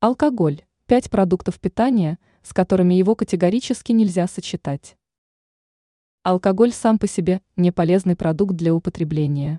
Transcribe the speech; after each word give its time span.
Алкоголь– 0.00 0.62
пять 0.86 1.10
продуктов 1.10 1.58
питания, 1.58 2.20
с 2.44 2.52
которыми 2.52 2.94
его 2.94 3.16
категорически 3.16 3.90
нельзя 3.90 4.28
сочетать. 4.28 4.96
Алкоголь 6.22 6.70
сам 6.70 7.00
по 7.00 7.08
себе 7.08 7.42
не 7.56 7.72
полезный 7.72 8.14
продукт 8.14 8.54
для 8.54 8.72
употребления. 8.72 9.58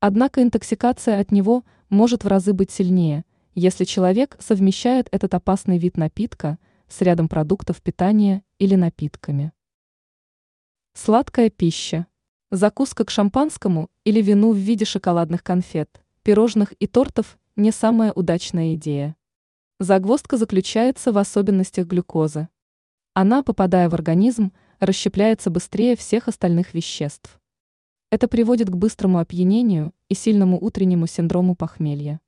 Однако 0.00 0.42
интоксикация 0.42 1.20
от 1.20 1.30
него 1.30 1.64
может 1.90 2.24
в 2.24 2.26
разы 2.26 2.52
быть 2.54 2.72
сильнее, 2.72 3.24
если 3.54 3.84
человек 3.84 4.36
совмещает 4.40 5.06
этот 5.12 5.32
опасный 5.32 5.78
вид 5.78 5.96
напитка 5.96 6.58
с 6.88 7.00
рядом 7.00 7.28
продуктов 7.28 7.80
питания 7.82 8.42
или 8.58 8.74
напитками. 8.74 9.52
Сладкая 10.94 11.50
пища. 11.50 12.08
Закуска 12.50 13.04
к 13.04 13.10
шампанскому 13.10 13.90
или 14.02 14.20
вину 14.20 14.54
в 14.54 14.56
виде 14.56 14.84
шоколадных 14.84 15.44
конфет, 15.44 16.02
пирожных 16.24 16.72
и 16.80 16.88
тортов– 16.88 17.38
не 17.54 17.70
самая 17.70 18.12
удачная 18.12 18.74
идея. 18.74 19.14
Загвоздка 19.82 20.36
заключается 20.36 21.12
в 21.12 21.18
особенностях 21.18 21.86
глюкозы. 21.86 22.48
Она, 23.14 23.42
попадая 23.42 23.88
в 23.88 23.94
организм, 23.94 24.52
расщепляется 24.80 25.50
быстрее 25.50 25.96
всех 25.96 26.28
остальных 26.28 26.74
веществ. 26.74 27.40
Это 28.10 28.28
приводит 28.28 28.68
к 28.70 28.76
быстрому 28.76 29.18
опьянению 29.18 29.92
и 30.08 30.14
сильному 30.14 30.58
утреннему 30.60 31.06
синдрому 31.06 31.54
похмелья. 31.54 32.20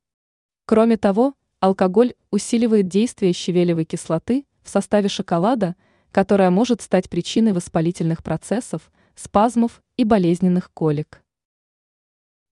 Кроме 0.66 0.96
того, 0.96 1.34
алкоголь 1.60 2.14
усиливает 2.30 2.88
действие 2.88 3.32
щавелевой 3.32 3.84
кислоты 3.84 4.46
в 4.62 4.68
составе 4.68 5.09
шоколада– 5.09 5.76
которая 6.14 6.50
может 6.50 6.80
стать 6.80 7.10
причиной 7.10 7.52
воспалительных 7.52 8.23
процессов, 8.23 8.92
спазмов 9.16 9.82
и 9.96 10.04
болезненных 10.04 10.70
колик. 10.73 11.24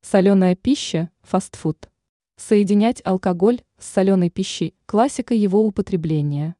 Соленая 0.00 0.56
пища, 0.56 1.10
фастфуд. 1.20 1.91
Соединять 2.48 3.00
алкоголь 3.04 3.62
с 3.78 3.86
соленой 3.86 4.28
пищей– 4.28 4.74
классика 4.86 5.32
его 5.32 5.64
употребления. 5.64 6.56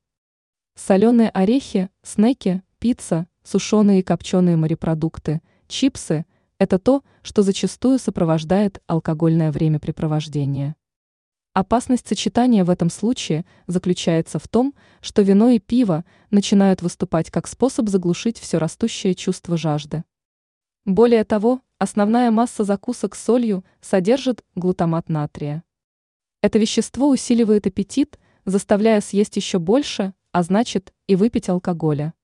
Соленые 0.77 1.28
орехи, 1.30 1.91
снеки, 2.05 2.62
пицца, 2.78 3.27
сушеные 3.42 3.98
и 3.98 4.02
копченые 4.05 4.56
морепродукты, 4.56 5.42
чипсы– 5.66 6.24
это 6.58 6.78
то, 6.78 7.02
что 7.22 7.42
зачастую 7.42 7.98
сопровождает 7.98 8.80
алкогольное 8.86 9.50
времяпрепровождение. 9.50 10.77
Опасность 11.52 12.06
сочетания 12.06 12.64
в 12.64 12.70
этом 12.70 12.89
случае 12.89 13.44
заключается 13.67 14.39
в 14.39 14.46
том, 14.46 14.74
что 15.00 15.22
вино 15.22 15.50
и 15.50 15.58
пиво 15.58 16.05
начинают 16.30 16.80
выступать 16.80 17.28
как 17.33 17.48
способ 17.48 17.89
заглушить 17.89 18.39
все 18.39 18.58
растущее 18.58 19.17
чувство 19.17 19.56
жажды. 19.56 20.05
Более 20.84 21.24
того, 21.24 21.61
основная 21.78 22.30
масса 22.30 22.62
закусок 22.62 23.17
с 23.17 23.24
солью 23.24 23.64
содержит 23.80 24.44
глутамат 24.55 25.08
натрия. 25.08 25.64
Это 26.43 26.59
вещество 26.59 27.09
усиливает 27.09 27.69
аппетит, 27.69 28.19
заставляя 28.45 29.01
съесть 29.01 29.37
еще 29.37 29.61
больше, 29.61 30.12
а 30.33 30.43
значит 30.43 30.93
и 31.07 31.15
выпить 31.15 31.48
алкоголя. 31.48 32.15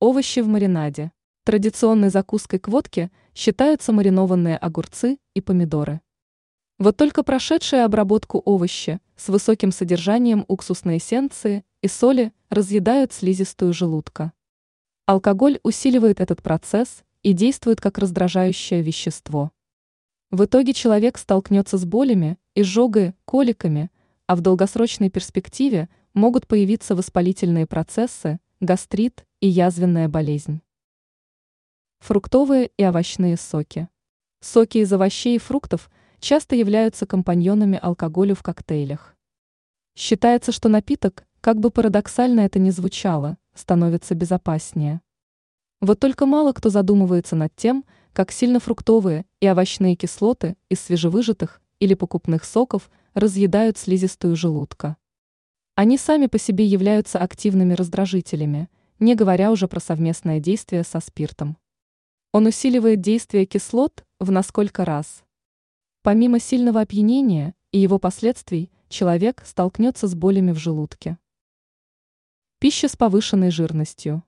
Овощи 0.00 0.40
в 0.40 0.48
маринаде. 0.48 1.10
Традиционной 1.44 2.10
закуской 2.10 2.58
к 2.58 2.68
водке 2.68 3.10
считаются 3.34 3.92
маринованные 3.92 4.58
огурцы 4.58 5.18
и 5.32 5.40
помидоры. 5.40 6.02
Вот 6.78 6.98
только 6.98 7.22
прошедшие 7.22 7.84
обработку 7.84 8.42
овощи 8.44 9.00
с 9.16 9.28
высоким 9.28 9.72
содержанием 9.72 10.44
уксусной 10.46 10.98
эссенции 10.98 11.64
и 11.80 11.88
соли 11.88 12.34
разъедают 12.50 13.14
слизистую 13.14 13.72
желудка. 13.72 14.34
Алкоголь 15.06 15.58
усиливает 15.62 16.20
этот 16.20 16.42
процесс 16.42 17.02
и 17.22 17.32
действует 17.32 17.80
как 17.80 17.96
раздражающее 17.96 18.82
вещество. 18.82 19.52
В 20.30 20.44
итоге 20.44 20.74
человек 20.74 21.18
столкнется 21.18 21.76
с 21.78 21.84
болями, 21.84 22.38
изжогой, 22.60 23.14
коликами, 23.24 23.90
а 24.26 24.36
в 24.36 24.40
долгосрочной 24.40 25.10
перспективе 25.10 25.88
могут 26.14 26.46
появиться 26.46 26.94
воспалительные 26.94 27.66
процессы, 27.66 28.40
гастрит 28.60 29.26
и 29.40 29.48
язвенная 29.48 30.08
болезнь. 30.08 30.60
Фруктовые 32.00 32.70
и 32.76 32.84
овощные 32.84 33.36
соки. 33.36 33.88
Соки 34.40 34.78
из 34.78 34.92
овощей 34.92 35.36
и 35.36 35.38
фруктов– 35.38 35.90
часто 36.20 36.54
являются 36.54 37.06
компаньонами 37.06 37.78
алкоголю 37.80 38.34
в 38.34 38.42
коктейлях. 38.42 39.16
Считается, 39.96 40.52
что 40.52 40.68
напиток, 40.68 41.24
как 41.40 41.58
бы 41.58 41.70
парадоксально 41.70 42.40
это 42.40 42.58
ни 42.58 42.70
звучало, 42.70 43.38
становится 43.54 44.14
безопаснее. 44.14 45.00
Вот 45.80 45.98
только 45.98 46.26
мало 46.26 46.52
кто 46.52 46.68
задумывается 46.68 47.36
над 47.36 47.54
тем, 47.56 47.84
как 48.12 48.30
сильно 48.32 48.60
фруктовые 48.60 49.24
и 49.40 49.48
овощные 49.48 49.96
кислоты 49.96 50.56
из 50.68 50.80
свежевыжатых 50.80 51.62
или 51.80 51.94
покупных 51.94 52.44
соков 52.44 52.88
разъедают 53.14 53.76
слизистую 53.76 54.36
желудка. 54.36 54.96
Они 55.74 55.98
сами 55.98 56.28
по 56.28 56.38
себе 56.38 56.64
являются 56.64 57.18
активными 57.18 57.74
раздражителями, 57.74 58.68
не 59.00 59.16
говоря 59.16 59.50
уже 59.50 59.66
про 59.66 59.80
совместное 59.80 60.38
действие 60.38 60.84
со 60.84 61.00
спиртом. 61.00 61.56
Он 62.32 62.46
усиливает 62.46 63.00
действие 63.00 63.44
кислот 63.44 64.04
в 64.20 64.30
насколько 64.30 64.84
раз– 64.84 65.24
Помимо 66.02 66.40
сильного 66.40 66.80
опьянения 66.80 67.54
и 67.72 67.78
его 67.78 67.98
последствий, 67.98 68.70
человек 68.88 69.42
столкнется 69.44 70.08
с 70.08 70.14
болями 70.14 70.52
в 70.52 70.56
желудке. 70.56 71.18
Пища 72.58 72.88
с 72.88 72.96
повышенной 72.96 73.50
жирностью. 73.50 74.24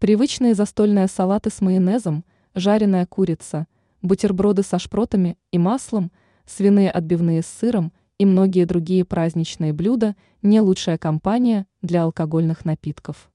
Привычные 0.00 0.54
застольные 0.54 1.06
салаты 1.06 1.50
с 1.50 1.60
майонезом, 1.60 2.24
жареная 2.56 3.06
курица, 3.06 3.68
бутерброды 4.02 4.64
со 4.64 4.80
шпротами 4.80 5.38
и 5.52 5.58
маслом, 5.58 6.10
свиные 6.46 6.90
отбивные 6.90 7.42
с 7.42 7.46
сыром 7.46 7.92
и 8.18 8.24
многие 8.24 8.64
другие 8.64 9.04
праздничные 9.04 9.72
блюда– 9.72 10.16
не 10.42 10.60
лучшая 10.60 10.98
компания 10.98 11.66
для 11.82 12.02
алкогольных 12.02 12.64
напитков. 12.64 13.30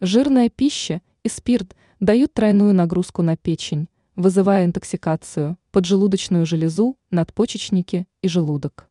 Жирная 0.00 0.48
пища 0.48 1.02
и 1.24 1.28
спирт 1.28 1.76
дают 1.98 2.32
тройную 2.32 2.72
нагрузку 2.72 3.22
на 3.22 3.36
печень, 3.36 3.88
вызывая 4.16 4.64
интоксикацию, 4.64 5.58
поджелудочную 5.72 6.46
железу, 6.46 6.96
надпочечники 7.10 8.06
и 8.22 8.28
желудок. 8.28 8.88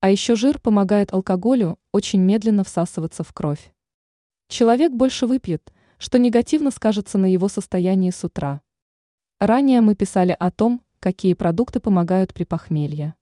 А 0.00 0.10
еще 0.10 0.36
жир 0.36 0.58
помогает 0.58 1.12
алкоголю 1.12 1.78
очень 1.92 2.20
медленно 2.20 2.64
всасываться 2.64 3.22
в 3.24 3.32
кровь. 3.32 3.72
Человек 4.48 4.92
больше 4.92 5.26
выпьет, 5.26 5.72
что 5.98 6.18
негативно 6.18 6.70
скажется 6.70 7.16
на 7.18 7.26
его 7.26 7.48
состоянии 7.48 8.10
с 8.10 8.24
утра. 8.24 8.60
Ранее 9.40 9.80
мы 9.80 9.94
писали 9.94 10.36
о 10.38 10.50
том, 10.50 10.82
какие 11.04 11.34
продукты 11.34 11.80
помогают 11.80 12.32
при 12.32 12.44
похмелье. 12.44 13.14